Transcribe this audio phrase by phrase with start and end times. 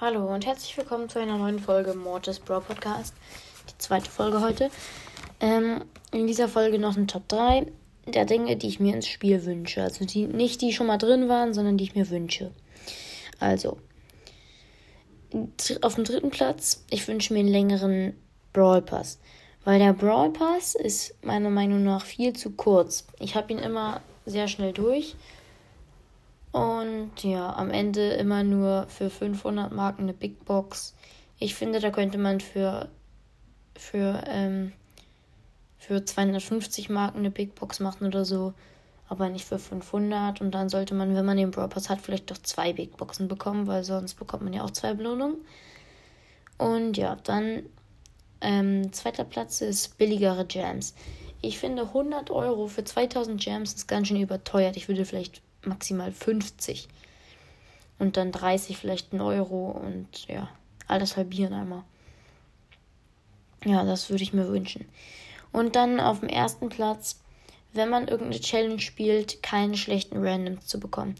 [0.00, 3.12] Hallo und herzlich willkommen zu einer neuen Folge Mortis Bro Podcast.
[3.68, 4.70] Die zweite Folge heute.
[5.40, 5.82] Ähm,
[6.12, 7.66] in dieser Folge noch ein Top 3
[8.06, 9.82] der Dinge, die ich mir ins Spiel wünsche.
[9.82, 12.52] Also die, nicht die schon mal drin waren, sondern die ich mir wünsche.
[13.40, 13.78] Also,
[15.82, 18.14] auf dem dritten Platz, ich wünsche mir einen längeren
[18.52, 19.18] Brawl Pass.
[19.64, 23.04] Weil der Brawl Pass ist meiner Meinung nach viel zu kurz.
[23.18, 25.16] Ich habe ihn immer sehr schnell durch.
[26.52, 30.94] Und ja, am Ende immer nur für 500 Marken eine Big Box.
[31.38, 32.88] Ich finde, da könnte man für,
[33.76, 34.72] für, ähm,
[35.76, 38.54] für 250 Marken eine Big Box machen oder so.
[39.08, 40.40] Aber nicht für 500.
[40.40, 43.28] Und dann sollte man, wenn man den Brawl Pass hat, vielleicht doch zwei Big Boxen
[43.28, 45.36] bekommen, weil sonst bekommt man ja auch zwei Belohnungen.
[46.58, 47.62] Und ja, dann
[48.40, 50.94] ähm, zweiter Platz ist billigere Gems.
[51.40, 54.76] Ich finde 100 Euro für 2000 Gems ist ganz schön überteuert.
[54.76, 56.88] Ich würde vielleicht maximal 50
[57.98, 60.48] und dann 30 vielleicht ein Euro und ja,
[60.86, 61.84] alles halbieren einmal.
[63.64, 64.86] Ja, das würde ich mir wünschen.
[65.52, 67.20] Und dann auf dem ersten Platz,
[67.72, 71.16] wenn man irgendeine Challenge spielt, keine schlechten Randoms zu bekommen.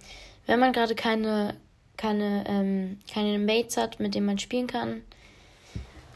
[0.47, 1.56] Wenn man gerade keine,
[1.97, 5.03] keine, ähm, keine Mates hat, mit denen man spielen kann,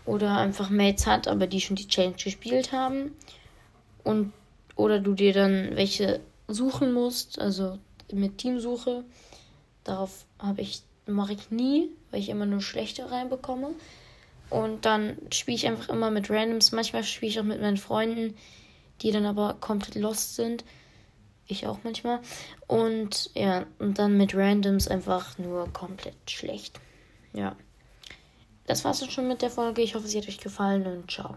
[0.05, 3.13] oder einfach Mates hat, aber die schon die Challenge gespielt haben,
[4.05, 4.33] und
[4.75, 7.79] oder du dir dann welche suchen musst, also
[8.13, 9.05] mit Teamsuche.
[9.85, 13.75] Darauf habe ich mache ich nie, weil ich immer nur schlechte reinbekomme.
[14.51, 16.73] Und dann spiele ich einfach immer mit Randoms.
[16.73, 18.37] Manchmal spiele ich auch mit meinen Freunden,
[19.01, 20.65] die dann aber komplett lost sind.
[21.47, 22.21] Ich auch manchmal.
[22.67, 26.81] Und ja, und dann mit Randoms einfach nur komplett schlecht.
[27.33, 27.57] Ja.
[28.67, 29.83] Das war's dann schon mit der Folge.
[29.83, 31.37] Ich hoffe, sie hat euch gefallen und ciao.